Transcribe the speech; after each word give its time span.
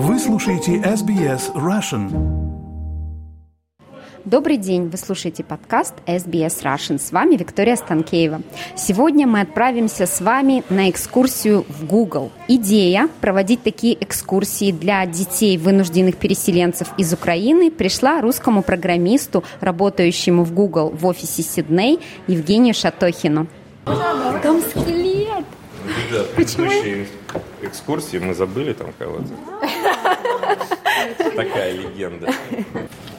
Вы 0.00 0.20
слушаете 0.20 0.76
SBS 0.76 1.52
Russian. 1.54 2.08
Добрый 4.24 4.56
день, 4.56 4.88
вы 4.90 4.96
слушаете 4.96 5.42
подкаст 5.42 5.92
SBS 6.06 6.62
Russian. 6.62 7.00
С 7.00 7.10
вами 7.10 7.34
Виктория 7.34 7.74
Станкеева. 7.74 8.42
Сегодня 8.76 9.26
мы 9.26 9.40
отправимся 9.40 10.06
с 10.06 10.20
вами 10.20 10.62
на 10.70 10.88
экскурсию 10.88 11.66
в 11.68 11.84
Google. 11.84 12.30
Идея 12.46 13.08
проводить 13.20 13.64
такие 13.64 13.96
экскурсии 14.00 14.70
для 14.70 15.04
детей 15.04 15.58
вынужденных 15.58 16.16
переселенцев 16.16 16.90
из 16.96 17.12
Украины 17.12 17.72
пришла 17.72 18.20
русскому 18.20 18.62
программисту, 18.62 19.42
работающему 19.58 20.44
в 20.44 20.54
Google 20.54 20.90
в 20.90 21.06
офисе 21.06 21.42
Сидней, 21.42 21.98
Евгению 22.28 22.72
Шатохину. 22.72 23.48
Там 23.84 24.60
скелет! 24.60 25.44
Да, 26.10 26.24
Почему? 26.36 26.68
предыдущие 26.68 27.06
экскурсии 27.62 28.18
мы 28.18 28.34
забыли 28.34 28.72
там 28.72 28.92
кого-то. 28.98 29.28
Такая 31.36 31.72
легенда. 31.72 32.32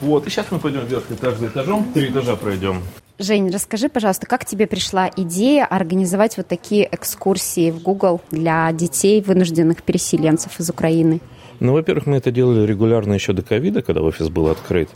Вот, 0.00 0.26
и 0.26 0.30
сейчас 0.30 0.46
мы 0.50 0.58
пойдем 0.58 0.86
вверх 0.86 1.10
этаж 1.10 1.36
за 1.36 1.48
этажом, 1.48 1.92
три 1.92 2.08
этажа 2.10 2.36
пройдем. 2.36 2.82
Жень, 3.18 3.50
расскажи, 3.50 3.90
пожалуйста, 3.90 4.26
как 4.26 4.46
тебе 4.46 4.66
пришла 4.66 5.10
идея 5.14 5.66
организовать 5.66 6.38
вот 6.38 6.46
такие 6.48 6.88
экскурсии 6.90 7.70
в 7.70 7.82
Google 7.82 8.22
для 8.30 8.72
детей, 8.72 9.20
вынужденных 9.20 9.82
переселенцев 9.82 10.58
из 10.58 10.70
Украины? 10.70 11.20
Ну, 11.60 11.74
во-первых, 11.74 12.06
мы 12.06 12.16
это 12.16 12.30
делали 12.30 12.66
регулярно 12.66 13.12
еще 13.12 13.34
до 13.34 13.42
ковида, 13.42 13.82
когда 13.82 14.00
офис 14.00 14.30
был 14.30 14.48
открыт. 14.48 14.88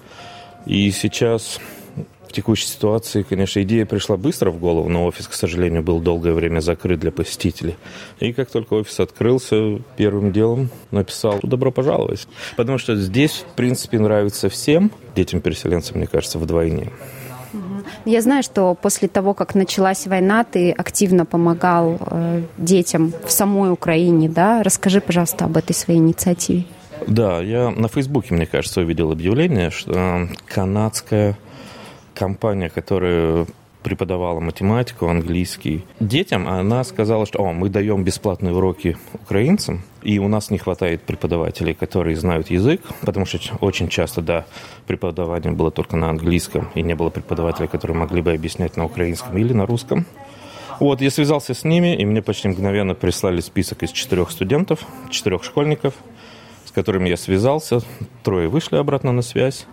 И 0.65 0.91
сейчас 0.91 1.61
текущей 2.35 2.67
ситуации, 2.67 3.23
конечно, 3.23 3.63
идея 3.63 3.87
пришла 3.87 4.17
быстро 4.17 4.51
в 4.51 4.59
голову, 4.59 4.89
но 4.89 5.07
офис, 5.07 5.29
к 5.29 5.33
сожалению, 5.33 5.83
был 5.83 6.01
долгое 6.01 6.33
время 6.33 6.61
закрыт 6.61 7.01
для 7.01 7.13
посетителей. 7.13 7.77
И 8.21 8.33
как 8.33 8.51
только 8.51 8.75
офис 8.75 9.01
открылся, 9.01 9.79
первым 9.97 10.33
делом 10.33 10.69
написал 10.91 11.39
«Добро 11.43 11.71
пожаловать». 11.71 12.27
Потому 12.57 12.79
что 12.79 12.97
здесь, 12.97 13.45
в 13.53 13.55
принципе, 13.55 13.99
нравится 13.99 14.49
всем, 14.49 14.91
детям-переселенцам, 15.15 15.99
мне 15.99 16.07
кажется, 16.07 16.39
вдвойне. 16.39 16.91
Я 18.05 18.21
знаю, 18.21 18.43
что 18.43 18.75
после 18.75 19.09
того, 19.09 19.33
как 19.35 19.55
началась 19.55 20.07
война, 20.07 20.45
ты 20.45 20.73
активно 20.73 21.25
помогал 21.25 21.99
э, 22.01 22.43
детям 22.59 23.13
в 23.25 23.31
самой 23.31 23.71
Украине, 23.71 24.29
да? 24.29 24.63
Расскажи, 24.63 25.01
пожалуйста, 25.01 25.45
об 25.45 25.57
этой 25.57 25.75
своей 25.75 26.01
инициативе. 26.01 26.65
Да, 27.07 27.41
я 27.41 27.71
на 27.71 27.89
Фейсбуке, 27.89 28.35
мне 28.35 28.47
кажется, 28.47 28.81
увидел 28.81 29.13
объявление, 29.13 29.71
что 29.71 30.29
канадская 30.47 31.37
компания, 32.15 32.71
которая 32.71 33.47
преподавала 33.85 34.41
математику, 34.41 35.09
английский 35.09 35.85
детям, 36.01 36.49
она 36.49 36.83
сказала, 36.85 37.27
что 37.27 37.41
О, 37.41 37.53
мы 37.53 37.69
даем 37.69 38.03
бесплатные 38.03 38.55
уроки 38.55 38.97
украинцам, 39.13 39.83
и 40.03 40.19
у 40.19 40.27
нас 40.27 40.51
не 40.51 40.59
хватает 40.59 41.03
преподавателей, 41.03 41.75
которые 41.75 42.17
знают 42.17 42.51
язык, 42.51 42.81
потому 43.03 43.27
что 43.27 43.39
очень 43.61 43.89
часто, 43.89 44.23
да, 44.23 44.47
преподавание 44.87 45.53
было 45.53 45.71
только 45.71 45.97
на 45.97 46.09
английском, 46.09 46.71
и 46.75 46.83
не 46.83 46.95
было 46.95 47.11
преподавателей, 47.11 47.69
которые 47.69 47.97
могли 47.97 48.23
бы 48.23 48.33
объяснять 48.33 48.77
на 48.79 48.87
украинском 48.87 49.37
или 49.37 49.53
на 49.53 49.67
русском. 49.67 50.07
Вот, 50.81 51.01
я 51.01 51.11
связался 51.11 51.55
с 51.55 51.63
ними, 51.63 51.95
и 51.95 52.05
мне 52.05 52.23
почти 52.23 52.49
мгновенно 52.49 52.95
прислали 52.95 53.41
список 53.41 53.83
из 53.83 53.93
четырех 53.93 54.31
студентов, 54.31 54.81
четырех 55.11 55.45
школьников, 55.45 55.95
с 56.65 56.73
которыми 56.73 57.09
я 57.09 57.17
связался. 57.17 57.81
Трое 58.23 58.49
вышли 58.49 58.77
обратно 58.77 59.13
на 59.13 59.23
связь. 59.23 59.67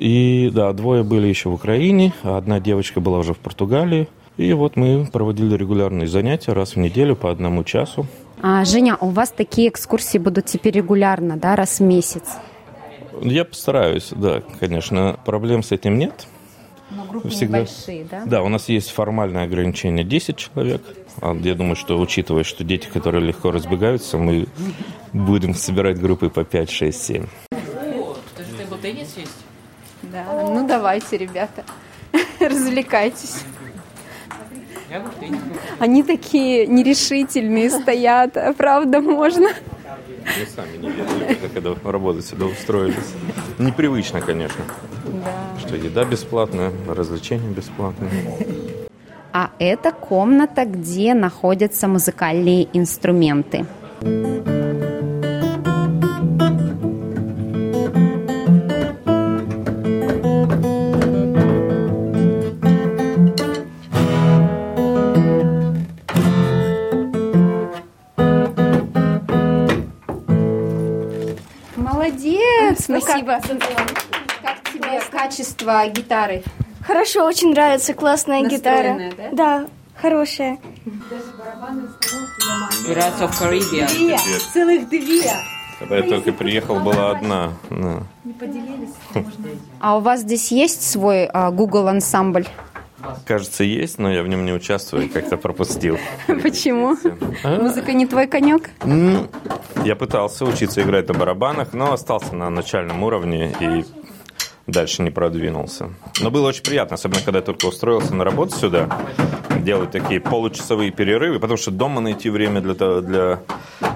И 0.00 0.50
да, 0.52 0.72
двое 0.72 1.04
были 1.04 1.26
еще 1.26 1.50
в 1.50 1.54
Украине, 1.54 2.14
а 2.22 2.38
одна 2.38 2.58
девочка 2.58 3.00
была 3.00 3.18
уже 3.18 3.34
в 3.34 3.38
Португалии. 3.38 4.08
И 4.38 4.50
вот 4.54 4.74
мы 4.74 5.06
проводили 5.06 5.54
регулярные 5.54 6.08
занятия 6.08 6.54
раз 6.54 6.74
в 6.74 6.78
неделю 6.78 7.14
по 7.14 7.30
одному 7.30 7.62
часу. 7.64 8.06
А, 8.40 8.64
Женя, 8.64 8.96
у 8.98 9.10
вас 9.10 9.30
такие 9.30 9.68
экскурсии 9.68 10.16
будут 10.16 10.46
теперь 10.46 10.74
регулярно, 10.74 11.36
да, 11.36 11.54
раз 11.54 11.80
в 11.80 11.82
месяц? 11.82 12.22
Я 13.20 13.44
постараюсь, 13.44 14.08
да, 14.16 14.42
конечно. 14.58 15.20
Проблем 15.26 15.62
с 15.62 15.70
этим 15.72 15.98
нет. 15.98 16.26
Но 16.90 17.04
группы 17.04 17.28
Всегда. 17.28 17.58
небольшие, 17.58 18.06
да? 18.10 18.22
Да, 18.24 18.42
у 18.42 18.48
нас 18.48 18.70
есть 18.70 18.90
формальное 18.90 19.44
ограничение 19.44 20.02
10 20.02 20.36
человек. 20.36 20.82
А 21.20 21.34
Я 21.34 21.54
думаю, 21.54 21.76
что 21.76 22.00
учитывая, 22.00 22.44
что 22.44 22.64
дети, 22.64 22.88
которые 22.90 23.22
легко 23.22 23.50
разбегаются, 23.50 24.16
мы 24.16 24.46
будем 25.12 25.54
собирать 25.54 26.00
группы 26.00 26.30
по 26.30 26.42
5, 26.42 26.70
6, 26.70 27.02
7. 27.02 27.26
То 27.50 27.58
есть 28.38 28.56
тейбл 28.56 28.76
теннис 28.80 29.14
есть? 29.18 29.39
Да, 30.12 30.24
ну 30.42 30.66
давайте, 30.66 31.16
ребята, 31.16 31.64
развлекайтесь. 32.40 33.42
Они 35.78 36.02
такие 36.02 36.66
нерешительные 36.66 37.70
стоят, 37.70 38.36
а 38.36 38.52
правда 38.52 39.00
можно? 39.00 39.48
Мы 39.48 40.46
сами 40.54 40.76
не 40.78 40.90
верили, 40.90 41.38
когда 41.54 41.74
работать 41.90 42.26
сюда 42.26 42.46
устроились. 42.46 43.14
Непривычно, 43.58 44.20
конечно, 44.20 44.64
Да. 45.24 45.58
что 45.60 45.76
еда 45.76 46.04
бесплатная, 46.04 46.72
развлечения 46.88 47.48
бесплатные. 47.48 48.10
А 49.32 49.50
это 49.60 49.92
комната, 49.92 50.64
где 50.64 51.14
находятся 51.14 51.86
музыкальные 51.86 52.66
инструменты. 52.72 53.64
Молодец! 54.02 54.49
Спасибо. 73.38 73.60
Как 74.42 74.72
тебе 74.72 75.00
качество 75.10 75.86
гитары? 75.88 76.42
Хорошо, 76.84 77.24
очень 77.24 77.52
нравится, 77.52 77.94
классная 77.94 78.42
Настроенная, 78.42 79.10
гитара. 79.10 79.30
Да, 79.32 79.66
хорошая. 79.94 80.58
Pirates 82.86 83.20
of 83.20 83.30
Caribbean. 83.38 83.86
Две, 83.86 84.18
целых 84.52 84.88
две. 84.88 85.30
Когда 85.78 85.96
я 85.98 86.02
только 86.02 86.32
приехал, 86.32 86.80
была 86.80 87.12
одна. 87.12 87.52
Да. 87.70 88.02
А 89.78 89.96
у 89.96 90.00
вас 90.00 90.20
здесь 90.20 90.50
есть 90.50 90.90
свой 90.90 91.26
а, 91.26 91.50
Google 91.50 91.86
ансамбль? 91.88 92.46
Кажется, 93.26 93.64
есть, 93.64 93.98
но 93.98 94.12
я 94.12 94.22
в 94.22 94.28
нем 94.28 94.44
не 94.44 94.52
участвую, 94.52 95.08
как-то 95.08 95.36
пропустил. 95.36 95.98
Почему? 96.26 96.96
А? 97.44 97.56
Музыка 97.60 97.92
не 97.92 98.06
твой 98.06 98.26
конек? 98.26 98.70
Я 99.84 99.96
пытался 99.96 100.44
учиться 100.44 100.82
играть 100.82 101.08
на 101.08 101.14
барабанах, 101.14 101.72
но 101.72 101.92
остался 101.92 102.34
на 102.34 102.50
начальном 102.50 103.02
уровне 103.02 103.54
и 103.60 103.84
дальше 104.66 105.02
не 105.02 105.10
продвинулся. 105.10 105.90
Но 106.20 106.30
было 106.30 106.48
очень 106.48 106.62
приятно, 106.62 106.94
особенно 106.94 107.22
когда 107.22 107.38
я 107.38 107.44
только 107.44 107.66
устроился 107.66 108.14
на 108.14 108.24
работу 108.24 108.56
сюда, 108.56 108.88
делать 109.60 109.90
такие 109.90 110.20
получасовые 110.20 110.90
перерывы, 110.90 111.38
потому 111.38 111.56
что 111.56 111.70
дома 111.70 112.00
найти 112.00 112.30
время 112.30 112.60
для, 112.60 113.00
для 113.00 113.42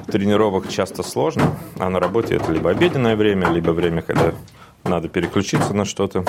тренировок 0.06 0.68
часто 0.68 1.02
сложно, 1.02 1.56
а 1.78 1.88
на 1.88 2.00
работе 2.00 2.36
это 2.36 2.52
либо 2.52 2.70
обеденное 2.70 3.16
время, 3.16 3.50
либо 3.50 3.70
время, 3.70 4.02
когда 4.02 4.34
надо 4.84 5.08
переключиться 5.08 5.74
на 5.74 5.84
что-то. 5.84 6.24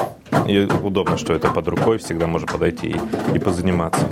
И 0.47 0.59
удобно, 0.59 1.17
что 1.17 1.33
это 1.33 1.49
под 1.49 1.67
рукой, 1.67 1.97
всегда 1.97 2.27
можно 2.27 2.47
подойти 2.47 2.87
и, 2.87 3.35
и 3.35 3.39
позаниматься. 3.39 4.07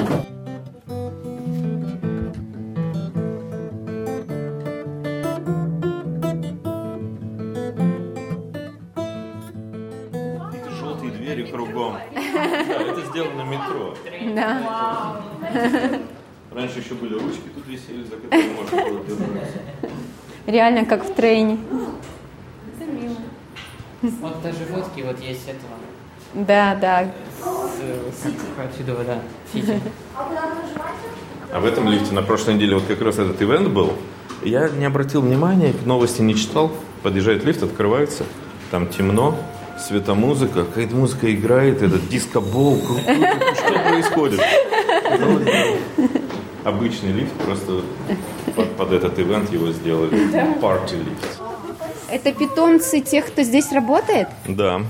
Желтые 10.80 11.12
двери 11.12 11.44
кругом. 11.46 11.98
Да, 12.14 12.82
это 12.82 13.06
сделано 13.10 13.44
метро. 13.44 13.96
Да. 14.36 15.22
Раньше 16.52 16.80
еще 16.80 16.94
были 16.94 17.14
ручки 17.14 17.50
тут 17.56 17.68
висели, 17.68 18.04
за 18.04 18.18
которые 18.18 18.52
можно 18.52 18.78
было 18.84 19.04
держаться. 19.06 19.60
Реально 20.46 20.86
как 20.86 21.04
в 21.06 21.14
трейне. 21.14 21.58
Вот 24.04 24.42
даже 24.44 24.58
фотки 24.66 25.02
вот 25.02 25.20
есть 25.22 25.48
этого. 25.48 25.74
Да, 26.34 26.76
да. 26.76 27.12
С, 27.40 28.24
как 28.58 28.70
отсюда, 28.70 29.04
да, 29.06 29.20
Сити. 29.52 29.80
А 31.52 31.60
в 31.60 31.66
этом 31.66 31.88
лифте 31.88 32.14
на 32.14 32.22
прошлой 32.22 32.56
неделе 32.56 32.76
вот 32.76 32.84
как 32.86 33.02
раз 33.02 33.20
этот 33.20 33.42
ивент 33.42 33.70
был. 33.70 33.94
Я 34.44 34.68
не 34.70 34.86
обратил 34.86 35.22
внимания, 35.22 35.74
новости 35.86 36.22
не 36.22 36.36
читал. 36.36 36.72
Подъезжает 37.02 37.46
лифт, 37.46 37.64
открывается, 37.64 38.24
там 38.72 38.88
темно, 38.88 39.38
светомузыка, 39.80 40.64
какая-то 40.64 40.96
музыка 40.96 41.34
играет, 41.34 41.82
этот 41.82 42.08
диско-бол. 42.10 42.78
Что 42.78 43.80
происходит? 43.90 44.42
Ну. 45.20 45.40
Обычный 46.64 47.12
лифт, 47.12 47.34
просто 47.46 47.82
под, 48.56 48.76
под 48.76 48.92
этот 48.94 49.20
ивент 49.20 49.52
его 49.52 49.72
сделали. 49.72 50.14
Party 50.62 50.98
лифт. 51.04 51.43
Это 52.14 52.32
питомцы 52.32 53.00
тех, 53.00 53.26
кто 53.26 53.42
здесь 53.42 53.72
работает? 53.72 54.28
Да. 54.48 54.84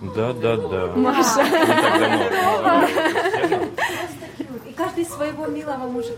Да, 0.00 0.32
да, 0.32 0.56
да. 0.56 0.92
Маша. 0.94 1.42
И 4.68 4.72
каждый 4.72 5.04
своего 5.04 5.46
милого 5.46 5.88
может 5.88 6.16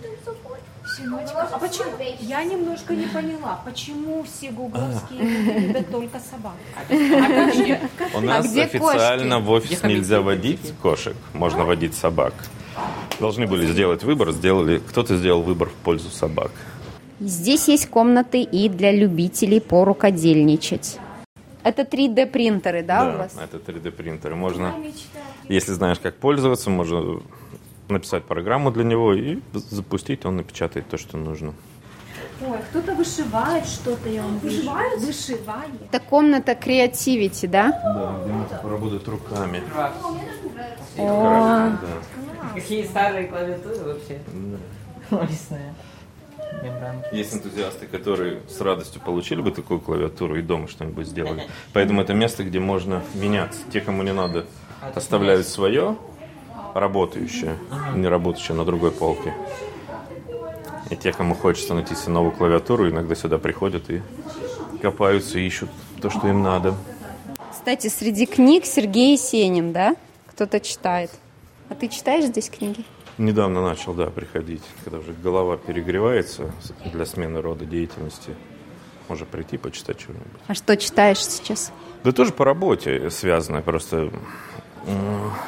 Сыночка, 0.84 1.48
а 1.50 1.58
почему? 1.58 1.86
Я 2.20 2.44
немножко 2.44 2.94
не 2.94 3.06
поняла, 3.06 3.62
почему 3.64 4.22
все 4.24 4.50
гугловские 4.50 5.22
люди 5.22 5.68
любят 5.68 5.90
только 5.90 6.20
собак? 6.20 6.52
А? 8.14 8.18
У 8.18 8.20
нас 8.20 8.50
где 8.50 8.64
официально 8.64 9.40
в 9.40 9.50
офис 9.50 9.82
нельзя 9.84 10.20
водить 10.20 10.74
кошек, 10.82 11.16
можно 11.32 11.64
водить 11.64 11.94
собак. 11.94 12.34
Должны 13.20 13.46
были 13.46 13.64
сделать 13.66 14.04
выбор, 14.04 14.32
сделали, 14.32 14.82
кто-то 14.86 15.16
сделал 15.16 15.40
выбор 15.40 15.70
в 15.70 15.74
пользу 15.74 16.10
собак. 16.10 16.50
Здесь 17.24 17.68
есть 17.68 17.88
комнаты 17.88 18.42
и 18.42 18.68
для 18.68 18.90
любителей 18.90 19.60
порукодельничать. 19.60 20.98
Это 21.62 21.82
3D 21.82 22.26
принтеры, 22.26 22.82
да, 22.82 23.14
у 23.14 23.18
вас? 23.18 23.36
это 23.40 23.58
3D 23.58 23.92
принтеры. 23.92 24.34
Можно, 24.34 24.74
если 25.48 25.72
знаешь, 25.72 26.00
как 26.00 26.16
пользоваться, 26.16 26.68
можно 26.68 27.20
написать 27.88 28.24
программу 28.24 28.72
для 28.72 28.82
него 28.82 29.14
и 29.14 29.38
запустить, 29.52 30.24
он 30.26 30.36
напечатает 30.38 30.88
то, 30.88 30.98
что 30.98 31.16
нужно. 31.16 31.54
Ой, 32.44 32.58
кто-то 32.70 32.94
вышивает 32.96 33.66
что-то, 33.66 34.08
я 34.08 34.22
вам 34.22 34.38
Вышивает? 34.40 35.00
Вышивает. 35.00 35.70
Это 35.92 36.00
комната 36.00 36.56
креативити, 36.56 37.46
да? 37.46 37.70
Да, 37.70 38.18
где 38.24 38.32
можно 38.32 38.58
поработать 38.58 39.06
руками. 39.06 39.62
Какие 42.54 42.84
старые 42.84 43.28
клавиатуры 43.28 43.76
вообще? 43.84 44.20
Лесные. 45.10 45.72
Мембранки. 46.62 47.08
Есть 47.12 47.34
энтузиасты, 47.34 47.86
которые 47.86 48.40
с 48.48 48.60
радостью 48.60 49.00
получили 49.00 49.40
бы 49.40 49.50
такую 49.50 49.80
клавиатуру 49.80 50.36
и 50.38 50.42
дома 50.42 50.68
что-нибудь 50.68 51.06
сделали. 51.06 51.48
Поэтому 51.72 52.00
это 52.00 52.14
место, 52.14 52.44
где 52.44 52.60
можно 52.60 53.02
меняться. 53.14 53.60
Те, 53.72 53.80
кому 53.80 54.02
не 54.02 54.12
надо, 54.12 54.46
оставляют 54.94 55.46
свое 55.46 55.96
работающее, 56.74 57.56
не 57.94 58.06
работающее 58.06 58.56
на 58.56 58.64
другой 58.64 58.92
полке. 58.92 59.34
И 60.90 60.96
те, 60.96 61.12
кому 61.12 61.34
хочется 61.34 61.74
найти 61.74 61.94
себе 61.94 62.12
новую 62.12 62.32
клавиатуру, 62.32 62.88
иногда 62.88 63.14
сюда 63.14 63.38
приходят 63.38 63.90
и 63.90 64.02
копаются, 64.80 65.38
и 65.38 65.46
ищут 65.46 65.70
то, 66.00 66.10
что 66.10 66.28
им 66.28 66.42
надо. 66.42 66.74
Кстати, 67.50 67.88
среди 67.88 68.26
книг 68.26 68.66
Сергей 68.66 69.12
Есенин, 69.12 69.72
да? 69.72 69.96
Кто-то 70.26 70.60
читает. 70.60 71.10
А 71.68 71.74
ты 71.74 71.88
читаешь 71.88 72.24
здесь 72.24 72.50
книги? 72.50 72.84
Недавно 73.18 73.62
начал, 73.62 73.94
да, 73.94 74.06
приходить, 74.06 74.62
когда 74.84 74.98
уже 74.98 75.12
голова 75.12 75.56
перегревается 75.56 76.50
для 76.92 77.04
смены 77.04 77.42
рода 77.42 77.64
деятельности. 77.64 78.34
Можно 79.08 79.26
прийти, 79.26 79.58
почитать 79.58 80.00
что-нибудь. 80.00 80.26
А 80.46 80.54
что 80.54 80.76
читаешь 80.76 81.24
сейчас? 81.24 81.72
Да 82.04 82.12
тоже 82.12 82.32
по 82.32 82.44
работе 82.44 83.10
связано, 83.10 83.60
просто 83.62 84.10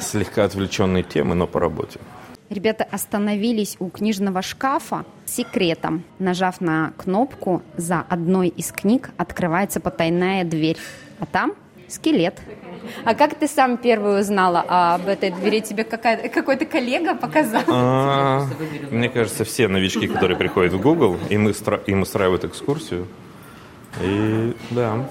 слегка 0.00 0.44
отвлеченные 0.44 1.02
темы, 1.02 1.34
но 1.34 1.46
по 1.46 1.61
работе. 1.61 1.99
Ребята 2.50 2.84
остановились 2.84 3.76
у 3.81 3.88
книжного 3.88 4.43
шкафа 4.43 5.06
с 5.25 5.32
секретом. 5.32 6.05
Нажав 6.19 6.60
на 6.60 6.93
кнопку, 6.99 7.62
за 7.76 8.00
одной 8.00 8.49
из 8.49 8.70
книг 8.70 9.10
открывается 9.17 9.81
потайная 9.81 10.44
дверь. 10.44 10.76
А 11.19 11.26
там 11.26 11.55
скелет. 11.88 12.40
А 13.04 13.14
как 13.14 13.38
ты 13.38 13.48
сам 13.48 13.76
первый 13.76 14.20
узнала 14.20 14.64
об 14.69 15.08
этой 15.08 15.31
двери? 15.31 15.60
Тебе 15.60 15.84
какой-то 15.84 16.66
коллега 16.66 17.14
показал? 17.14 17.62
А, 17.69 18.46
Мне 18.90 19.08
кажется, 19.08 19.44
все 19.44 19.69
новички, 19.69 20.06
которые 20.06 20.36
приходят 20.36 20.72
в 20.72 20.81
Google, 20.81 21.19
им, 21.31 21.46
устра- 21.48 21.82
им 21.86 22.02
устраивают 22.02 22.44
экскурсию. 22.44 23.06
И 24.02 24.54
да. 24.70 25.08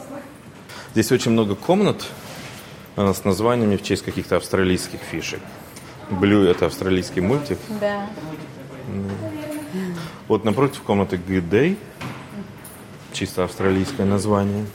Здесь 0.92 1.12
очень 1.12 1.32
много 1.32 1.56
комнат 1.56 2.06
э, 2.98 3.14
с 3.14 3.24
названиями 3.24 3.78
в 3.78 3.82
честь 3.84 4.04
каких-то 4.04 4.36
австралийских 4.38 5.00
фишек. 5.00 5.40
Блю– 6.10 6.44
это 6.46 6.68
австралийский 6.68 7.22
мультик. 7.22 7.58
Да. 7.82 8.08
Вот 10.28 10.44
напротив 10.46 10.82
комнаты 10.82 11.16
Good 11.16 11.50
Day. 11.50 11.78
Чисто 13.14 13.44
австралийское 13.44 14.06
название. 14.06 14.66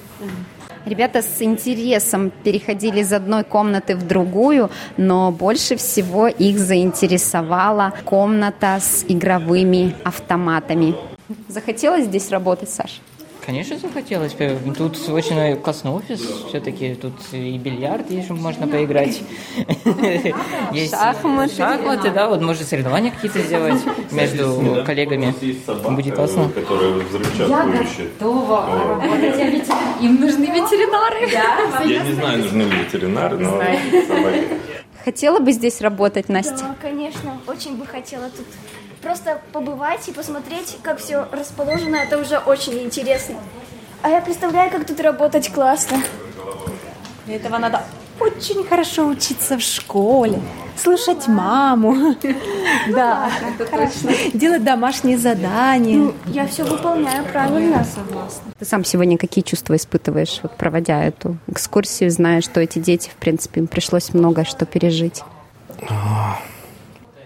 Ребята 0.88 1.20
с 1.20 1.42
интересом 1.42 2.30
переходили 2.30 3.00
из 3.00 3.12
одной 3.12 3.44
комнаты 3.44 3.94
в 3.94 4.06
другую, 4.06 4.70
но 4.96 5.30
больше 5.30 5.76
всего 5.76 6.28
их 6.28 6.58
заинтересовала 6.58 7.92
комната 8.06 8.78
с 8.80 9.04
игровыми 9.06 9.94
автоматами. 10.02 10.94
Захотелось 11.48 12.06
здесь 12.06 12.30
работать, 12.30 12.70
Саш? 12.70 13.02
Конечно, 13.48 13.78
захотелось. 13.78 14.34
бы. 14.34 14.58
Тут 14.76 15.08
очень 15.08 15.56
классный 15.56 15.90
офис. 15.90 16.20
Все-таки 16.48 16.94
тут 16.94 17.14
и 17.32 17.56
бильярд 17.56 18.10
есть, 18.10 18.28
можно 18.28 18.68
поиграть. 18.68 19.22
Есть 20.74 20.90
Шахматы. 20.90 21.56
Шахматы, 21.56 22.10
да. 22.10 22.28
Вот 22.28 22.42
можно 22.42 22.66
соревнования 22.66 23.10
какие-то 23.10 23.38
сделать 23.38 23.80
между 24.12 24.84
коллегами. 24.84 25.34
Будет 25.88 26.14
классно. 26.14 26.50
Которая 26.50 26.90
взрывчатку 26.90 27.54
Им 30.02 30.20
нужны 30.20 30.44
ветеринары. 30.44 31.30
Я 31.30 32.04
не 32.04 32.12
знаю, 32.12 32.38
нужны 32.42 32.62
ли 32.64 32.76
ветеринары, 32.84 33.38
но 33.38 33.62
собаки. 34.06 34.58
Хотела 35.06 35.38
бы 35.38 35.52
здесь 35.52 35.80
работать, 35.80 36.28
Настя? 36.28 36.58
Да, 36.58 36.76
конечно, 36.82 37.40
очень 37.46 37.78
бы 37.78 37.86
хотела 37.86 38.28
тут 38.28 38.44
просто 39.00 39.40
побывать 39.52 40.08
и 40.08 40.12
посмотреть, 40.12 40.76
как 40.82 40.98
все 40.98 41.26
расположено. 41.32 41.96
Это 41.96 42.18
уже 42.18 42.38
очень 42.38 42.78
интересно. 42.82 43.36
А 44.02 44.08
я 44.08 44.20
представляю, 44.20 44.70
как 44.70 44.86
тут 44.86 45.00
работать 45.00 45.52
классно. 45.52 46.02
Для 47.26 47.36
этого 47.36 47.58
надо 47.58 47.82
очень 48.20 48.64
хорошо 48.64 49.06
учиться 49.06 49.56
в 49.56 49.60
школе, 49.60 50.40
слушать 50.76 51.28
маму, 51.28 52.16
да, 52.88 53.30
хорошо. 53.70 54.08
делать 54.34 54.64
домашние 54.64 55.18
задания. 55.18 56.12
Я 56.26 56.46
все 56.46 56.64
выполняю 56.64 57.24
правильно. 57.26 57.86
Ты 58.58 58.64
сам 58.64 58.84
сегодня 58.84 59.18
какие 59.18 59.44
чувства 59.44 59.76
испытываешь, 59.76 60.40
вот 60.42 60.56
проводя 60.56 61.04
эту 61.04 61.36
экскурсию, 61.46 62.10
зная, 62.10 62.40
что 62.40 62.60
эти 62.60 62.78
дети, 62.78 63.08
в 63.10 63.16
принципе, 63.16 63.60
им 63.60 63.66
пришлось 63.66 64.12
многое 64.12 64.44
что 64.44 64.66
пережить? 64.66 65.22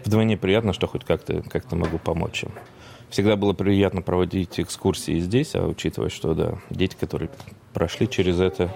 Вдвойне 0.04 0.36
приятно, 0.36 0.72
что 0.72 0.86
хоть 0.86 1.04
как-то 1.04 1.42
как 1.42 1.70
могу 1.72 1.98
помочь 1.98 2.44
им. 2.44 2.52
Всегда 3.10 3.36
было 3.36 3.52
приятно 3.52 4.00
проводить 4.02 4.58
экскурсии 4.58 5.20
здесь, 5.20 5.54
а 5.54 5.66
учитывая, 5.66 6.08
что 6.08 6.34
да, 6.34 6.58
дети, 6.70 6.96
которые 6.98 7.30
прошли 7.74 8.08
через 8.08 8.40
это, 8.40 8.74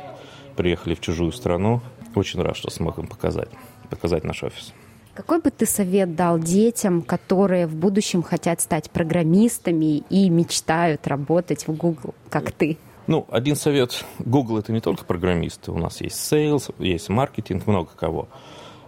приехали 0.56 0.94
в 0.94 1.00
чужую 1.00 1.32
страну, 1.32 1.80
очень 2.14 2.42
рад, 2.42 2.56
что 2.56 2.70
смог 2.70 2.98
им 2.98 3.06
показать, 3.06 3.48
показать 3.88 4.24
наш 4.24 4.42
офис. 4.42 4.72
Какой 5.14 5.40
бы 5.40 5.50
ты 5.50 5.64
совет 5.64 6.14
дал 6.14 6.38
детям, 6.38 7.00
которые 7.00 7.66
в 7.66 7.74
будущем 7.74 8.22
хотят 8.22 8.60
стать 8.60 8.90
программистами 8.90 10.02
и 10.10 10.28
мечтают 10.28 11.06
работать 11.06 11.66
в 11.66 11.74
Google, 11.74 12.14
как 12.28 12.52
ты? 12.52 12.76
Ну, 13.06 13.26
один 13.30 13.56
совет. 13.56 14.04
Google 14.18 14.58
это 14.58 14.72
не 14.72 14.80
только 14.80 15.06
программисты. 15.06 15.72
У 15.72 15.78
нас 15.78 16.02
есть 16.02 16.16
sales, 16.16 16.74
есть 16.78 17.08
маркетинг, 17.08 17.66
много 17.66 17.88
кого. 17.96 18.28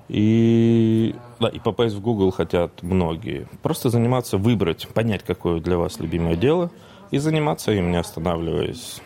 И, 0.09 1.15
да, 1.39 1.49
и 1.49 1.59
попасть 1.59 1.95
в 1.95 2.01
Google 2.01 2.31
хотят 2.31 2.83
многие. 2.83 3.47
Просто 3.63 3.91
заниматься, 3.91 4.39
выбрать, 4.39 4.89
понять, 4.89 5.23
какое 5.23 5.61
для 5.61 5.77
вас 5.77 6.01
любимое 6.01 6.37
дело, 6.37 6.71
и 7.11 7.19
заниматься 7.19 7.73
им, 7.73 7.91
не 7.91 7.99
останавливаясь. 7.99 9.01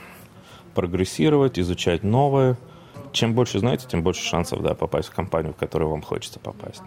Прогрессировать, 0.75 1.59
изучать 1.59 2.03
новое. 2.03 2.57
Чем 3.13 3.35
больше 3.35 3.59
знаете, 3.59 3.87
тем 3.89 4.03
больше 4.03 4.25
шансов 4.25 4.63
да, 4.63 4.75
попасть 4.75 5.09
в 5.09 5.15
компанию, 5.15 5.53
в 5.53 5.57
которую 5.57 5.91
вам 5.91 6.03
хочется 6.03 6.39
попасть. 6.39 6.83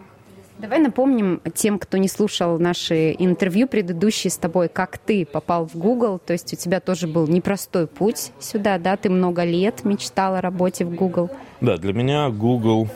Давай 0.57 0.79
напомним 0.79 1.41
тем, 1.53 1.77
кто 1.77 1.97
не 1.97 2.07
слушал 2.07 2.57
наши 2.57 3.13
интервью 3.19 3.67
предыдущие 3.67 4.31
с 4.31 4.37
тобой, 4.37 4.69
как 4.69 4.97
ты 4.97 5.25
попал 5.25 5.67
в 5.67 5.75
Google. 5.75 6.17
То 6.17 6.31
есть 6.31 6.53
у 6.53 6.55
тебя 6.55 6.79
тоже 6.79 7.07
был 7.07 7.27
непростой 7.27 7.87
путь 7.87 8.31
сюда, 8.39 8.77
да? 8.77 8.95
Ты 8.95 9.09
много 9.09 9.43
лет 9.43 9.83
мечтал 9.83 10.35
о 10.35 10.41
работе 10.41 10.85
в 10.85 10.95
Google. 10.95 11.29
Да, 11.59 11.77
для 11.77 11.91
меня 11.91 12.29
Google 12.29 12.87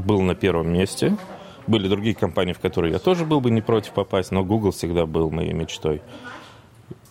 был 0.00 0.20
на 0.22 0.34
первом 0.34 0.72
месте. 0.72 1.16
Были 1.66 1.88
другие 1.88 2.14
компании, 2.14 2.52
в 2.52 2.58
которые 2.58 2.92
я 2.92 2.98
тоже 2.98 3.24
был 3.24 3.40
бы 3.40 3.50
не 3.50 3.60
против 3.60 3.92
попасть, 3.92 4.32
но 4.32 4.44
Google 4.44 4.72
всегда 4.72 5.06
был 5.06 5.30
моей 5.30 5.52
мечтой. 5.52 6.02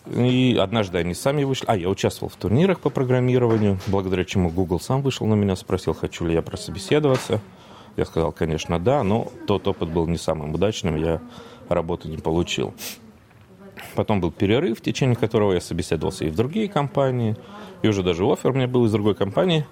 И 0.06 0.58
однажды 0.60 0.98
они 0.98 1.14
сами 1.14 1.44
вышли. 1.44 1.66
А, 1.68 1.76
я 1.76 1.88
участвовал 1.88 2.30
в 2.30 2.36
турнирах 2.36 2.80
по 2.80 2.90
программированию, 2.90 3.78
благодаря 3.86 4.24
чему 4.24 4.50
Google 4.50 4.80
сам 4.80 5.02
вышел 5.02 5.26
на 5.26 5.34
меня, 5.34 5.56
спросил, 5.56 5.94
хочу 5.94 6.26
ли 6.26 6.34
я 6.34 6.42
прособеседоваться. 6.42 7.40
Я 7.96 8.04
сказал, 8.04 8.32
конечно, 8.32 8.78
да, 8.78 9.02
но 9.02 9.30
тот 9.46 9.68
опыт 9.68 9.90
был 9.90 10.06
не 10.06 10.16
самым 10.16 10.54
удачным, 10.54 10.96
я 10.96 11.20
работу 11.68 12.08
не 12.08 12.16
получил. 12.16 12.74
Потом 13.94 14.20
был 14.20 14.30
перерыв, 14.30 14.78
в 14.78 14.82
течение 14.82 15.16
которого 15.16 15.52
я 15.52 15.60
собеседовался 15.60 16.24
и 16.24 16.30
в 16.30 16.36
другие 16.36 16.68
компании, 16.68 17.36
и 17.82 17.88
уже 17.88 18.02
даже 18.02 18.24
офер 18.24 18.50
у 18.50 18.54
меня 18.54 18.68
был 18.68 18.86
из 18.86 18.92
другой 18.92 19.14
компании. 19.14 19.66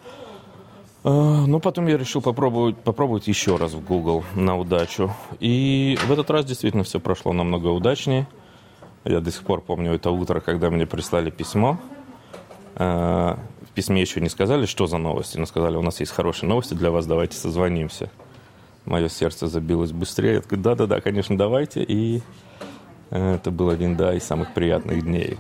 А, 1.09 1.47
Но 1.47 1.59
потом 1.59 1.87
я 1.87 1.97
решил 1.97 2.21
попробовать, 2.21 2.77
попробовать 2.77 3.27
еще 3.29 3.57
раз 3.57 3.73
в 3.73 3.83
Google 3.83 4.25
на 4.35 4.59
удачу. 4.59 5.11
И 5.41 5.99
в 6.07 6.13
этот 6.13 6.29
раз 6.31 6.45
действительно 6.45 6.85
все 6.85 7.01
прошло 7.01 7.33
намного 7.33 7.69
удачнее. 7.69 8.27
Я 9.05 9.21
до 9.21 9.31
сих 9.31 9.43
пор 9.43 9.63
помню 9.63 9.95
это 9.95 10.11
утро, 10.11 10.41
когда 10.41 10.69
мне 10.69 10.87
прислали 10.87 11.31
письмо. 11.31 11.79
А, 12.77 13.39
В 13.63 13.71
письме 13.71 14.03
еще 14.03 14.21
не 14.21 14.29
сказали, 14.29 14.67
что 14.67 14.87
за 14.87 14.99
новости, 14.99 15.39
но 15.39 15.47
сказали, 15.47 15.77
у 15.77 15.83
нас 15.83 16.01
есть 16.01 16.13
хорошие 16.13 16.47
новости 16.47 16.75
для 16.75 16.91
вас, 16.91 17.07
давайте 17.07 17.39
созвонимся. 17.39 18.11
Мое 18.85 19.09
сердце 19.09 19.47
забилось 19.47 19.93
быстрее. 19.93 20.35
Я 20.35 20.41
такой, 20.43 20.59
да-да-да, 20.59 21.01
конечно, 21.01 21.39
давайте. 21.39 21.83
И 21.83 22.21
Это 23.11 23.51
был 23.51 23.71
один, 23.71 23.97
да, 23.97 24.15
из 24.15 24.25
самых 24.25 24.53
приятных 24.53 25.03
дней. 25.03 25.39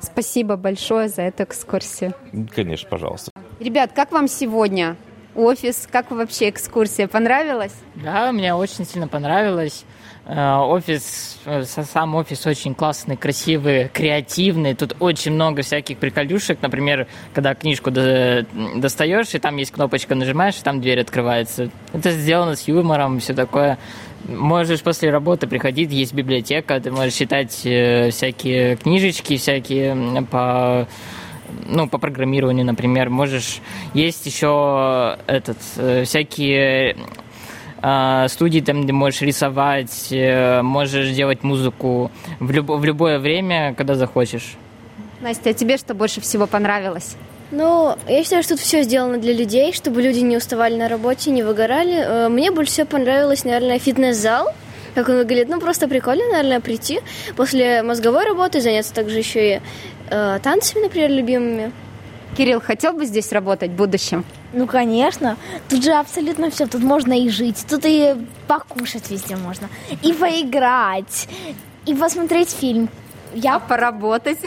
Спасибо 0.00 0.54
большое 0.54 1.08
за 1.08 1.22
эту 1.22 1.42
экскурсию. 1.42 2.14
Конечно, 2.54 2.88
пожалуйста. 2.88 3.32
Ребят, 3.60 3.90
как 3.94 4.10
вам 4.12 4.26
сегодня 4.26 4.96
офис? 5.34 5.86
Как 5.90 6.10
вообще 6.10 6.48
экскурсия? 6.48 7.06
Понравилась? 7.08 7.74
Да, 7.94 8.32
мне 8.32 8.54
очень 8.54 8.86
сильно 8.86 9.06
понравилось. 9.06 9.84
Э, 10.26 10.56
Офис, 10.56 11.38
э, 11.44 11.64
сам 11.64 12.14
офис 12.14 12.46
очень 12.46 12.74
классный, 12.74 13.16
красивый, 13.16 13.88
креативный. 13.88 14.74
Тут 14.74 14.96
очень 15.00 15.32
много 15.32 15.62
всяких 15.62 15.98
приколюшек. 15.98 16.58
Например, 16.62 17.06
когда 17.34 17.54
книжку 17.54 17.90
до- 17.90 18.46
достаешь, 18.76 19.34
и 19.34 19.38
там 19.38 19.56
есть 19.56 19.72
кнопочка, 19.72 20.14
нажимаешь, 20.14 20.58
и 20.58 20.62
там 20.62 20.80
дверь 20.80 21.00
открывается. 21.00 21.70
Это 21.92 22.12
сделано 22.12 22.56
с 22.56 22.66
юмором, 22.66 23.20
все 23.20 23.34
такое. 23.34 23.78
Можешь 24.24 24.82
после 24.82 25.10
работы 25.10 25.46
приходить, 25.46 25.90
есть 25.92 26.14
библиотека, 26.14 26.78
ты 26.80 26.90
можешь 26.90 27.14
читать 27.14 27.60
э, 27.64 28.10
всякие 28.10 28.76
книжечки, 28.76 29.36
всякие 29.36 30.22
по 30.30 30.86
ну, 31.66 31.88
по 31.88 31.98
программированию, 31.98 32.64
например, 32.64 33.10
можешь... 33.10 33.60
Есть 33.94 34.26
еще 34.26 35.16
этот, 35.26 35.58
э, 35.76 36.04
всякие 36.04 36.96
э, 37.82 38.28
студии, 38.28 38.60
там, 38.60 38.82
где 38.82 38.92
можешь 38.92 39.22
рисовать, 39.22 40.08
э, 40.10 40.62
можешь 40.62 41.10
делать 41.10 41.42
музыку 41.42 42.10
в, 42.40 42.50
любо- 42.50 42.76
в 42.76 42.84
любое 42.84 43.18
время, 43.18 43.74
когда 43.74 43.94
захочешь. 43.94 44.56
Настя, 45.20 45.50
а 45.50 45.52
тебе 45.52 45.76
что 45.76 45.94
больше 45.94 46.20
всего 46.20 46.46
понравилось? 46.46 47.16
Ну, 47.50 47.96
я 48.08 48.22
считаю, 48.22 48.42
что 48.42 48.54
тут 48.54 48.60
все 48.60 48.82
сделано 48.82 49.18
для 49.18 49.32
людей, 49.32 49.72
чтобы 49.72 50.02
люди 50.02 50.20
не 50.20 50.36
уставали 50.36 50.76
на 50.76 50.88
работе, 50.88 51.30
не 51.30 51.42
выгорали. 51.42 51.96
Э, 51.96 52.28
Мне 52.28 52.50
больше 52.50 52.72
всего 52.72 52.86
понравилось, 52.86 53.44
наверное, 53.44 53.78
фитнес-зал. 53.78 54.48
Как 54.94 55.08
он 55.08 55.16
выглядит, 55.16 55.48
ну 55.48 55.60
просто 55.60 55.88
прикольно, 55.88 56.24
наверное, 56.30 56.60
прийти 56.60 57.00
после 57.36 57.82
мозговой 57.82 58.24
работы, 58.24 58.60
заняться 58.60 58.92
также 58.92 59.18
еще 59.18 59.56
и 59.56 59.60
э, 60.10 60.38
танцами, 60.42 60.82
например, 60.84 61.10
любимыми. 61.10 61.72
Кирилл, 62.36 62.60
хотел 62.60 62.92
бы 62.92 63.06
здесь 63.06 63.32
работать 63.32 63.70
в 63.70 63.74
будущем? 63.74 64.24
Ну, 64.52 64.66
конечно. 64.66 65.36
Тут 65.68 65.82
же 65.84 65.92
абсолютно 65.92 66.50
все. 66.50 66.66
Тут 66.66 66.82
можно 66.82 67.12
и 67.12 67.28
жить, 67.28 67.64
тут 67.68 67.82
и 67.84 68.14
покушать 68.46 69.10
везде 69.10 69.36
можно, 69.36 69.68
и 70.02 70.12
поиграть, 70.12 71.28
и 71.86 71.94
посмотреть 71.94 72.50
фильм. 72.50 72.88
Я, 73.34 73.56
А 73.56 73.60
поработать? 73.60 74.38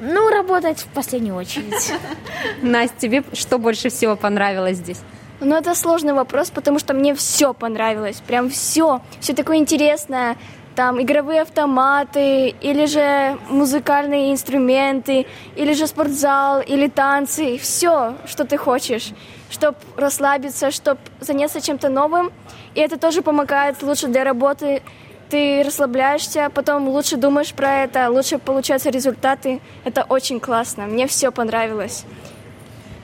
ну, 0.00 0.28
работать 0.28 0.78
в 0.80 0.86
последнюю 0.86 1.36
очередь. 1.36 1.92
Настя, 2.62 2.94
тебе 2.98 3.24
что 3.32 3.58
больше 3.58 3.90
всего 3.90 4.16
понравилось 4.16 4.78
здесь? 4.78 4.98
Но 5.44 5.58
это 5.58 5.74
сложный 5.74 6.14
вопрос, 6.14 6.50
потому 6.50 6.78
что 6.78 6.94
мне 6.94 7.14
все 7.14 7.52
понравилось, 7.52 8.22
прям 8.26 8.48
все. 8.48 9.02
Все 9.20 9.34
такое 9.34 9.58
интересное. 9.58 10.36
Там 10.74 11.00
игровые 11.00 11.42
автоматы, 11.42 12.48
или 12.48 12.86
же 12.86 13.38
музыкальные 13.48 14.32
инструменты, 14.32 15.26
или 15.54 15.74
же 15.74 15.86
спортзал, 15.86 16.62
или 16.62 16.88
танцы. 16.88 17.58
Все, 17.58 18.14
что 18.26 18.44
ты 18.44 18.56
хочешь, 18.56 19.12
чтобы 19.50 19.76
расслабиться, 19.96 20.70
чтобы 20.70 20.98
заняться 21.20 21.60
чем-то 21.60 21.90
новым. 21.90 22.32
И 22.74 22.80
это 22.80 22.98
тоже 22.98 23.22
помогает 23.22 23.82
лучше 23.82 24.08
для 24.08 24.24
работы. 24.24 24.82
Ты 25.28 25.62
расслабляешься, 25.62 26.50
потом 26.52 26.88
лучше 26.88 27.16
думаешь 27.16 27.52
про 27.52 27.82
это, 27.84 28.10
лучше 28.10 28.38
получаются 28.38 28.90
результаты. 28.90 29.60
Это 29.84 30.04
очень 30.08 30.40
классно. 30.40 30.86
Мне 30.86 31.06
все 31.06 31.30
понравилось. 31.30 32.04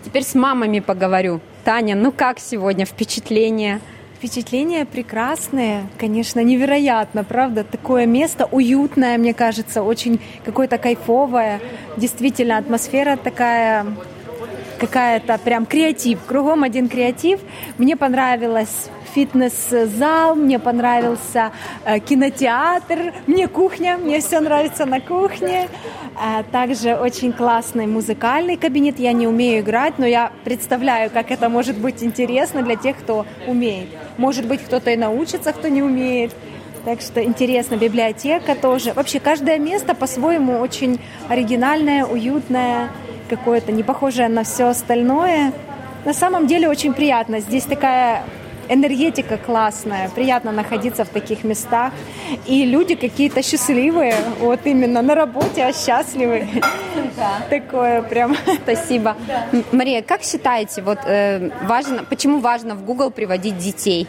Теперь 0.05 0.25
с 0.25 0.35
мамами 0.35 0.81
поговорю. 0.81 1.41
Таня, 1.65 1.95
ну 1.95 2.11
как 2.11 2.39
сегодня 2.39 2.87
впечатление? 2.87 3.81
Впечатления 4.17 4.85
прекрасные, 4.87 5.87
конечно, 5.99 6.41
невероятно, 6.41 7.23
правда? 7.23 7.65
Такое 7.65 8.07
место 8.07 8.47
уютное, 8.51 9.17
мне 9.19 9.35
кажется, 9.35 9.83
очень 9.83 10.21
какое-то 10.45 10.79
кайфовое. 10.79 11.61
Действительно, 11.97 12.59
атмосфера 12.59 13.17
такая 13.17 13.87
какая-то 14.81 15.39
прям 15.39 15.67
креатив. 15.67 16.19
Кругом 16.27 16.65
один 16.65 16.89
креатив. 16.89 17.41
Мне 17.79 17.97
понравилось 17.97 18.89
фитнес-зал, 19.15 20.37
мне 20.37 20.59
понравился 20.59 21.53
э, 21.85 21.99
кинотеатр, 21.99 23.13
мне 23.27 23.49
кухня, 23.49 23.99
мне 23.99 24.21
все 24.21 24.41
нравится 24.41 24.87
на 24.87 25.01
кухне. 25.01 25.69
А 26.17 26.43
также 26.45 26.95
очень 26.95 27.33
классный 27.33 27.87
музыкальный 27.87 28.57
кабинет. 28.57 28.99
Я 28.99 29.13
не 29.13 29.27
умею 29.27 29.63
играть, 29.63 29.99
но 29.99 30.07
я 30.07 30.33
представляю, 30.45 31.11
как 31.11 31.31
это 31.31 31.49
может 31.49 31.77
быть 31.77 32.03
интересно 32.03 32.63
для 32.63 32.77
тех, 32.77 32.97
кто 32.97 33.27
умеет. 33.47 33.89
Может 34.17 34.47
быть, 34.47 34.61
кто-то 34.61 34.91
и 34.91 34.97
научится, 34.97 35.53
кто 35.53 35.69
не 35.69 35.83
умеет. 35.83 36.33
Так 36.85 37.03
что 37.03 37.23
интересно, 37.23 37.77
библиотека 37.77 38.55
тоже. 38.55 38.95
Вообще, 38.95 39.21
каждое 39.21 39.59
место 39.59 39.95
по-своему 39.95 40.59
очень 40.61 40.99
оригинальное, 41.29 42.07
уютное, 42.07 42.89
какое-то 43.31 43.73
не 43.73 43.83
похожее 43.83 44.29
на 44.29 44.43
все 44.43 44.65
остальное. 44.65 45.53
На 46.05 46.15
самом 46.15 46.47
деле 46.47 46.69
очень 46.69 46.93
приятно. 46.93 47.41
Здесь 47.41 47.65
такая 47.65 48.23
энергетика 48.71 49.37
классная, 49.37 50.09
приятно 50.15 50.53
находиться 50.53 51.05
в 51.05 51.09
таких 51.09 51.45
местах. 51.45 51.93
И 52.47 52.65
люди 52.65 52.95
какие-то 52.95 53.43
счастливые, 53.43 54.15
вот 54.41 54.61
именно 54.65 55.03
на 55.03 55.15
работе, 55.15 55.65
а 55.65 55.73
счастливые. 55.73 56.49
Такое 57.51 58.03
прям. 58.03 58.37
Спасибо. 58.63 59.17
М, 59.53 59.65
Мария, 59.73 60.03
как 60.03 60.23
считаете, 60.23 60.83
вот 60.83 60.99
э, 61.07 61.51
важно, 61.67 62.05
почему 62.05 62.39
важно 62.39 62.75
в 62.75 62.85
Google 62.85 63.11
приводить 63.11 63.59
детей? 63.59 64.07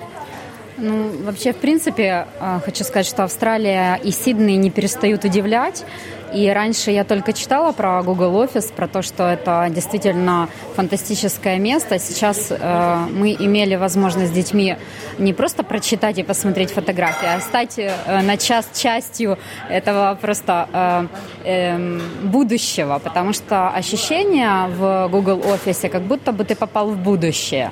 Ну, 0.77 1.09
вообще, 1.25 1.51
в 1.53 1.57
принципе, 1.57 2.25
э, 2.39 2.59
хочу 2.65 2.83
сказать, 2.83 3.05
что 3.05 3.23
Австралия 3.23 3.99
и 4.03 4.11
Сидней 4.11 4.57
не 4.57 4.69
перестают 4.69 5.25
удивлять. 5.25 5.85
И 6.33 6.50
раньше 6.50 6.91
я 6.91 7.03
только 7.03 7.33
читала 7.33 7.71
про 7.71 8.01
Google 8.03 8.43
Office, 8.43 8.73
про 8.73 8.88
то, 8.88 9.01
что 9.01 9.23
это 9.23 9.67
действительно 9.69 10.47
фантастическое 10.75 11.59
место. 11.59 12.00
Сейчас 12.00 12.47
э, 12.50 13.05
мы 13.11 13.33
имели 13.33 13.75
возможность 13.75 14.31
с 14.31 14.35
детьми 14.35 14.77
не 15.17 15.33
просто 15.33 15.63
прочитать 15.63 16.17
и 16.19 16.23
посмотреть 16.23 16.71
фотографии, 16.71 17.27
а 17.27 17.39
стать 17.41 17.77
э, 17.77 17.91
на 18.21 18.38
час 18.38 18.69
частью 18.73 19.38
этого 19.69 20.17
просто 20.21 20.67
э, 20.73 21.07
эм, 21.43 22.01
будущего, 22.23 23.00
потому 23.03 23.33
что 23.33 23.69
ощущение 23.69 24.67
в 24.67 25.09
Google 25.11 25.39
Office, 25.39 25.89
как 25.89 26.03
будто 26.03 26.31
бы 26.31 26.45
ты 26.45 26.55
попал 26.55 26.91
в 26.91 26.97
будущее. 26.97 27.71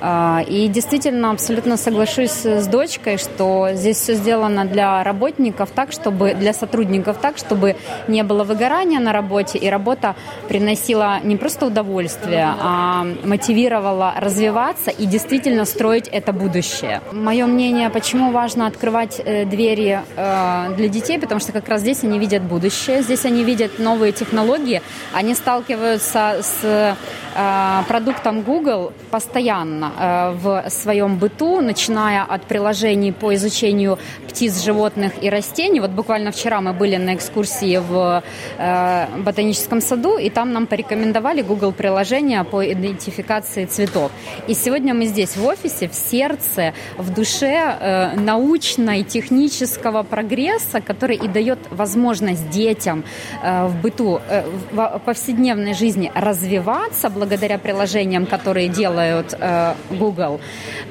А, 0.00 0.42
И 0.46 0.68
действительно 0.68 1.30
абсолютно 1.30 1.76
соглашусь 1.76 2.44
с 2.44 2.66
дочкой, 2.66 3.18
что 3.18 3.68
здесь 3.72 3.98
все 3.98 4.14
сделано 4.14 4.64
для 4.64 5.02
работников 5.02 5.70
так, 5.70 5.92
чтобы 5.92 6.34
для 6.34 6.52
сотрудников 6.52 7.18
так, 7.20 7.38
чтобы 7.38 7.76
не 8.08 8.22
было 8.22 8.44
выгорания 8.44 9.00
на 9.00 9.12
работе, 9.12 9.58
и 9.58 9.70
работа 9.70 10.14
приносила 10.48 11.20
не 11.22 11.36
просто 11.36 11.66
удовольствие, 11.66 12.54
а 12.60 13.06
мотивировала 13.24 14.14
развиваться 14.18 14.90
и 14.90 15.06
действительно 15.06 15.64
строить 15.64 16.08
это 16.08 16.32
будущее. 16.32 17.00
Мое 17.12 17.46
мнение, 17.46 17.88
почему 17.90 18.30
важно 18.30 18.66
открывать 18.66 19.20
э, 19.24 19.44
двери 19.44 20.00
э, 20.16 20.74
для 20.76 20.88
детей, 20.88 21.18
потому 21.18 21.40
что 21.40 21.52
как 21.52 21.68
раз 21.68 21.80
здесь 21.80 22.04
они 22.04 22.18
видят 22.18 22.42
будущее, 22.42 23.02
здесь 23.02 23.24
они 23.24 23.44
видят 23.44 23.78
новые 23.78 24.12
технологии, 24.12 24.82
они 25.12 25.34
сталкиваются 25.34 26.42
с 26.42 26.58
э, 26.62 26.94
продуктом 27.88 28.42
Google 28.42 28.92
постоянно 29.10 29.92
в 29.96 30.64
своем 30.68 31.16
быту, 31.16 31.60
начиная 31.60 32.22
от 32.22 32.42
приложений 32.42 33.12
по 33.12 33.34
изучению 33.34 33.98
птиц, 34.28 34.64
животных 34.64 35.12
и 35.22 35.30
растений. 35.30 35.80
Вот 35.80 35.90
буквально 35.90 36.32
вчера 36.32 36.60
мы 36.60 36.72
были 36.72 36.96
на 36.96 37.14
экскурсии 37.14 37.76
в 37.76 38.22
э, 38.58 39.06
ботаническом 39.18 39.80
саду, 39.80 40.18
и 40.18 40.30
там 40.30 40.52
нам 40.52 40.66
порекомендовали 40.66 41.42
Google 41.42 41.72
приложение 41.72 42.42
по 42.44 42.64
идентификации 42.64 43.64
цветов. 43.66 44.10
И 44.48 44.54
сегодня 44.54 44.94
мы 44.94 45.06
здесь 45.06 45.36
в 45.36 45.46
офисе, 45.46 45.88
в 45.88 45.94
сердце, 45.94 46.72
в 46.98 47.10
душе 47.14 47.76
э, 47.80 48.16
научно-технического 48.16 50.02
прогресса, 50.02 50.80
который 50.80 51.16
и 51.16 51.28
дает 51.28 51.58
возможность 51.70 52.50
детям 52.50 53.04
э, 53.42 53.66
в 53.66 53.80
быту, 53.80 54.20
э, 54.28 54.42
в 54.72 55.00
повседневной 55.04 55.74
жизни 55.74 56.10
развиваться 56.14 57.08
благодаря 57.08 57.58
приложениям, 57.58 58.26
которые 58.26 58.68
делают 58.68 59.36
э, 59.38 59.73
Google. 59.90 60.40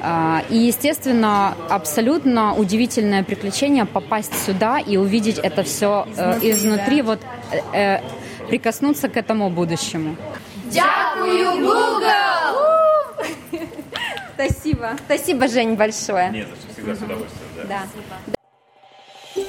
А, 0.02 0.44
И, 0.50 0.58
естественно, 0.58 1.56
абсолютно 1.70 2.54
удивительное 2.54 3.24
приключение 3.24 3.86
попасть 3.86 4.34
сюда 4.46 4.80
и 4.80 4.98
увидеть 4.98 5.38
это 5.38 5.64
все 5.64 6.06
изнутри, 6.42 7.02
вот 7.02 7.20
э, 7.52 7.60
э, 7.74 8.00
прикоснуться 8.48 9.10
к 9.10 9.18
этому 9.18 9.50
будущему. 9.50 10.16
Спасибо. 14.34 14.92
Спасибо, 15.06 15.48
Жень, 15.48 15.76
большое. 15.76 16.30
Нет, 16.32 16.48
всегда 16.74 16.96
с 16.96 17.02
удовольствием, 17.02 17.68
да. 17.68 17.82
Да. 19.36 19.44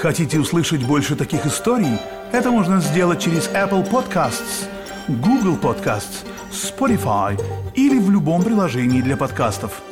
Хотите 0.00 0.38
услышать 0.38 0.84
больше 0.84 1.16
таких 1.16 1.46
историй? 1.46 1.98
Это 2.32 2.50
можно 2.50 2.80
сделать 2.80 3.20
через 3.20 3.48
Apple 3.48 3.88
Podcasts, 3.90 4.66
Google 5.08 5.56
Podcasts, 5.56 6.24
Spotify 6.52 7.40
или 7.78 7.98
в 7.98 8.10
любом 8.10 8.42
приложении 8.42 9.00
для 9.00 9.16
подкастов. 9.16 9.82